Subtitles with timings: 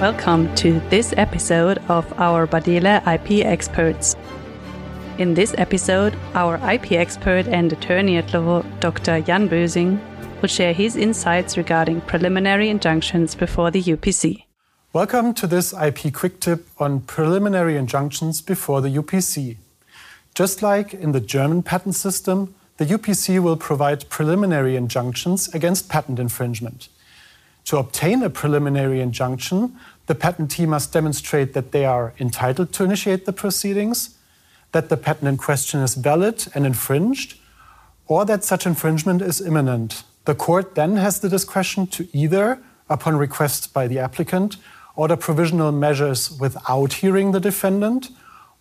[0.00, 4.14] Welcome to this episode of our Bardehle IP Experts.
[5.16, 9.22] In this episode, our IP expert and attorney at law, Dr.
[9.22, 9.98] Jan Bösing,
[10.42, 14.44] will share his insights regarding preliminary injunctions before the UPC.
[14.92, 19.56] Welcome to this IP quick tip on preliminary injunctions before the UPC.
[20.34, 26.18] Just like in the German patent system, the UPC will provide preliminary injunctions against patent
[26.18, 26.90] infringement.
[27.66, 29.76] To obtain a preliminary injunction,
[30.06, 34.16] the patentee must demonstrate that they are entitled to initiate the proceedings,
[34.70, 37.38] that the patent in question is valid and infringed,
[38.06, 40.04] or that such infringement is imminent.
[40.26, 44.58] The court then has the discretion to either, upon request by the applicant,
[44.94, 48.10] order provisional measures without hearing the defendant,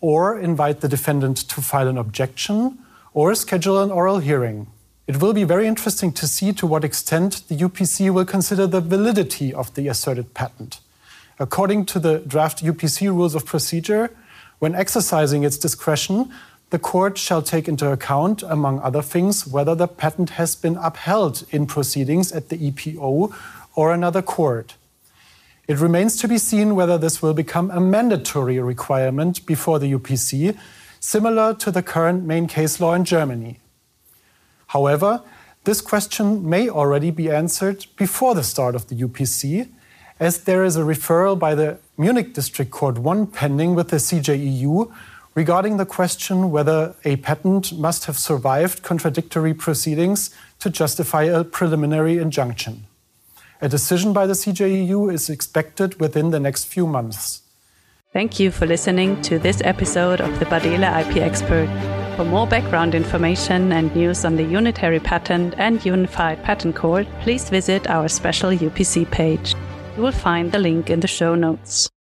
[0.00, 2.78] or invite the defendant to file an objection,
[3.14, 4.66] or schedule an oral hearing.
[5.08, 8.82] It will be very interesting to see to what extent the UPC will consider the
[8.82, 10.80] validity of the asserted patent.
[11.38, 14.10] According to the draft UPC rules of procedure,
[14.58, 16.30] when exercising its discretion,
[16.68, 21.46] the court shall take into account, among other things, whether the patent has been upheld
[21.50, 23.34] in proceedings at the EPO
[23.74, 24.74] or another court.
[25.66, 30.54] It remains to be seen whether this will become a mandatory requirement before the UPC,
[31.00, 33.58] similar to the current main case law in Germany.
[34.68, 35.22] However,
[35.64, 39.68] this question may already be answered before the start of the UPC,
[40.20, 44.92] as there is a referral by the Munich District Court 1 pending with the CJEU
[45.34, 52.18] regarding the question whether a patent must have survived contradictory proceedings to justify a preliminary
[52.18, 52.86] injunction.
[53.60, 57.42] A decision by the CJEU is expected within the next few months.
[58.12, 61.97] Thank you for listening to this episode of the Bardehle IP Expert.
[62.18, 67.48] For more background information and news on the Unitary Patent and Unified Patent Court, please
[67.48, 69.54] visit our special UPC page.
[69.96, 71.88] You will find the link in the show notes.